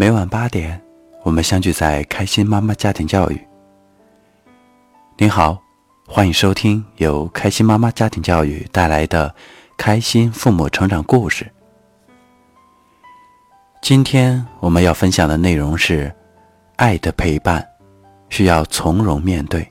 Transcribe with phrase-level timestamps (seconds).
[0.00, 0.80] 每晚八点，
[1.24, 3.38] 我们相聚在开心妈妈家庭教育。
[5.18, 5.62] 您好，
[6.08, 9.34] 欢迎收听由开心妈妈家庭教育带来的
[9.76, 11.46] 开心父母成长故事。
[13.82, 16.10] 今天我们要分享的内容是：
[16.76, 17.62] 爱的陪伴
[18.30, 19.70] 需要从容面对。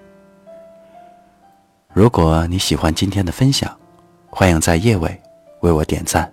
[1.91, 3.75] 如果你喜欢今天的分享，
[4.29, 5.19] 欢迎在夜尾
[5.61, 6.31] 为我点赞。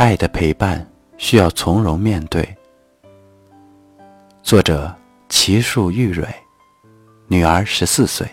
[0.00, 2.56] 爱的陪伴需要从容面对。
[4.42, 4.90] 作者：
[5.28, 6.26] 奇树玉蕊，
[7.28, 8.26] 女儿十四岁。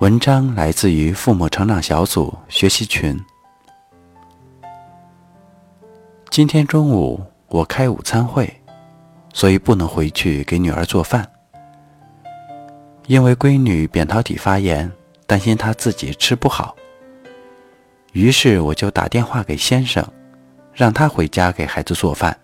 [0.00, 3.16] 文章来自于父母成长小组学习群。
[6.28, 8.52] 今天中午我开午餐会，
[9.32, 11.24] 所以不能回去给女儿做饭。
[13.06, 14.90] 因为闺女扁桃体发炎，
[15.24, 16.74] 担心她自己吃不好。
[18.16, 20.02] 于是我就打电话给先生，
[20.72, 22.34] 让他回家给孩子做饭。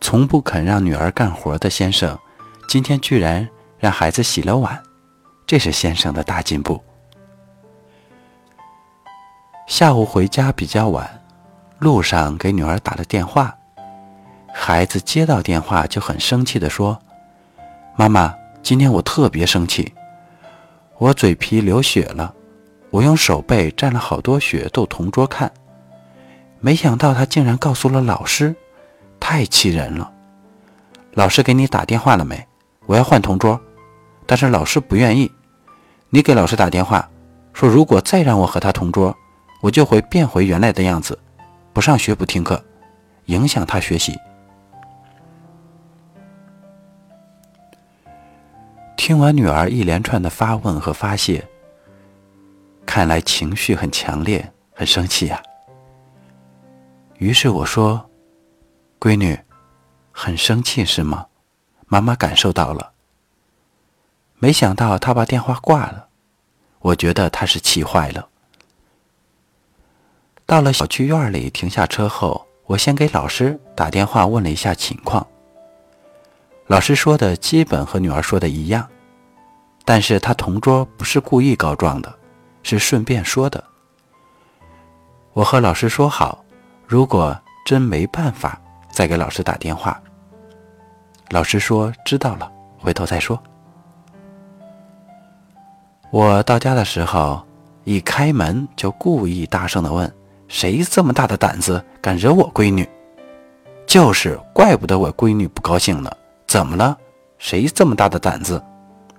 [0.00, 2.18] 从不肯让女儿干活的先生，
[2.68, 4.82] 今天居然让孩子洗了碗，
[5.46, 6.82] 这是先生的大进步。
[9.68, 11.08] 下午回家比较晚，
[11.78, 13.56] 路上给女儿打了电话，
[14.52, 17.00] 孩子接到电话就很生气地说
[17.94, 19.94] ：“妈妈，今天我特别生气，
[20.96, 22.34] 我嘴皮流血了。”
[22.90, 25.52] 我用手背沾了好多血，逗同桌看，
[26.60, 28.54] 没想到他竟然告诉了老师，
[29.20, 30.10] 太气人了。
[31.12, 32.46] 老师给你打电话了没？
[32.86, 33.60] 我要换同桌，
[34.26, 35.30] 但是老师不愿意。
[36.08, 37.06] 你给老师打电话，
[37.52, 39.14] 说如果再让我和他同桌，
[39.60, 41.18] 我就会变回原来的样子，
[41.74, 42.64] 不上学不听课，
[43.26, 44.16] 影响他学习。
[48.96, 51.46] 听完女儿一连串的发问和发泄。
[52.88, 55.42] 看来情绪很强烈，很生气呀。
[57.18, 58.08] 于是我说
[58.98, 59.38] ：“闺女，
[60.10, 61.26] 很生气是吗？
[61.86, 62.92] 妈妈感受到了。”
[64.40, 66.08] 没想到她把电话挂了，
[66.78, 68.26] 我觉得她是气坏了。
[70.46, 75.24] 到了小区院里停下车后，我先给老师打电话问了一下情况。
[76.68, 78.88] 老师说的基本和女儿说的一样，
[79.84, 82.17] 但是他同桌不是故意告状的。
[82.62, 83.62] 是顺便说的。
[85.32, 86.44] 我和老师说好，
[86.86, 88.60] 如果真没办法，
[88.90, 90.00] 再给老师打电话。
[91.30, 93.40] 老师说知道了，回头再说。
[96.10, 97.44] 我到家的时候，
[97.84, 100.10] 一开门就故意大声的问
[100.48, 102.88] ：“谁这么大的胆子，敢惹我闺女？”
[103.86, 106.10] 就是，怪不得我闺女不高兴呢。
[106.46, 106.96] 怎么了？
[107.38, 108.62] 谁这么大的胆子？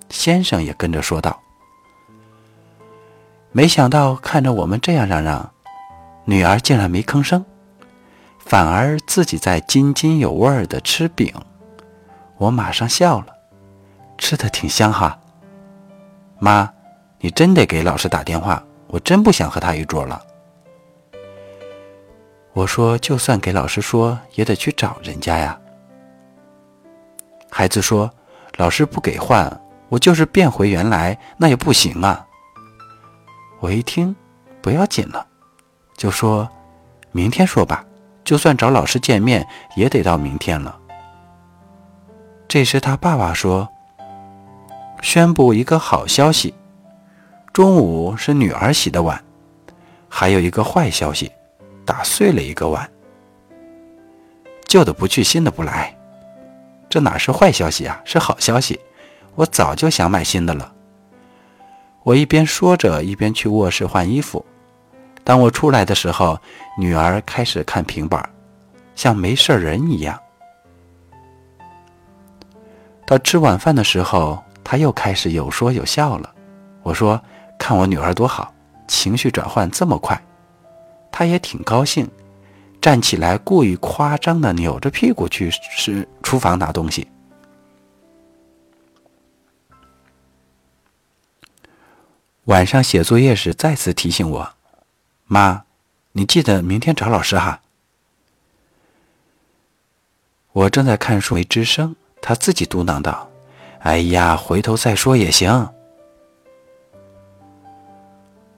[0.09, 1.39] 先生也跟着说道。
[3.51, 5.51] 没想到看着我们这样嚷嚷，
[6.25, 7.43] 女儿竟然没吭声，
[8.37, 11.33] 反而自己在津津有味儿的吃饼。
[12.37, 13.27] 我马上笑了，
[14.19, 15.19] 吃的挺香哈。
[16.37, 16.71] 妈，
[17.19, 20.21] 你真得给老师打电话，我真不想和他一桌了。
[22.53, 25.59] 我说，就算给老师说，也得去找人家呀。
[27.49, 28.09] 孩子说，
[28.57, 29.59] 老师不给换，
[29.89, 32.27] 我就是变回原来，那也不行啊。
[33.59, 34.15] 我一听，
[34.61, 35.27] 不要紧了，
[35.97, 36.49] 就说
[37.11, 37.83] ：“明天说吧，
[38.23, 40.79] 就算找老师见面，也得到明天了。”
[42.47, 43.67] 这时他爸爸说
[45.03, 46.53] ：“宣布一个好消息，
[47.51, 49.21] 中午是女儿洗的碗，
[50.07, 51.29] 还有一个坏消息，
[51.85, 52.89] 打碎了一个碗。
[54.65, 55.93] 旧的不去，新的不来，
[56.87, 58.79] 这哪是坏消息啊，是好消息！
[59.35, 60.73] 我早就想买新的了。”
[62.03, 64.43] 我一边说着，一边去卧室换衣服。
[65.23, 66.39] 当我出来的时候，
[66.77, 68.27] 女儿开始看平板，
[68.95, 70.19] 像没事人一样。
[73.05, 76.33] 到吃晚饭的时候，她又开始有说有笑了。
[76.81, 77.21] 我说
[77.59, 78.53] ：“看我女儿多好，
[78.87, 80.19] 情绪转换这么快。”
[81.11, 82.09] 她也挺高兴，
[82.81, 87.07] 站起来故意夸张的扭着屁股去是厨房拿东西。
[92.49, 94.53] 晚上写作业时，再次提醒我
[95.27, 95.65] ：“妈，
[96.13, 97.61] 你记得明天找老师哈。”
[100.53, 103.29] 我正在看书没吱声，他自己嘟囔道
[103.81, 105.69] ：“哎呀，回头再说也行。”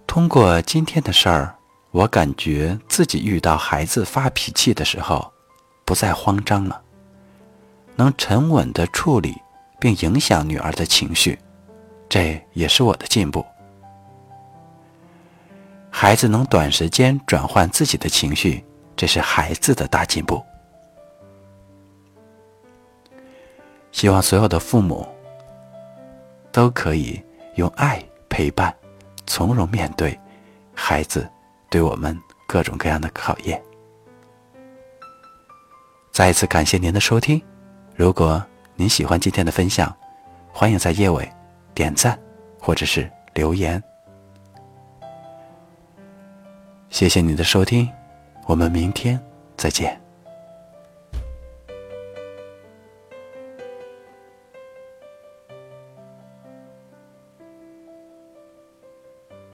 [0.08, 1.56] 通过今天的事儿，
[1.92, 5.34] 我感觉自己遇到孩子发脾气的时候，
[5.84, 6.82] 不再慌张了，
[7.98, 9.36] 能沉稳的处理
[9.82, 11.38] 并影响女儿的情绪，
[12.08, 13.46] 这也是我的进步。
[15.94, 18.66] 孩子能短时间转换自己的情绪，
[18.96, 20.44] 这是孩子的大进步。
[23.92, 25.08] 希望所有的父母
[26.52, 27.22] 都可以
[27.56, 28.74] 用爱陪伴，
[29.28, 30.18] 从容面对
[30.74, 31.30] 孩子
[31.70, 32.18] 对我们
[32.48, 33.62] 各种各样的考验。
[36.12, 37.40] 再一次感谢您的收听，
[37.96, 38.44] 如果
[38.76, 39.96] 您喜欢今天的分享，
[40.52, 41.30] 欢迎在页尾
[41.76, 42.18] 点赞
[42.60, 43.82] 或者是留言。
[46.92, 47.90] 谢谢你的收听，
[48.46, 49.20] 我们明天
[49.58, 50.00] 再见。